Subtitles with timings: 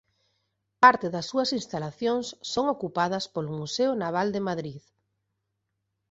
[0.83, 4.81] Parte das súas instalacións son ocupadas polo Museo Naval de Madrid.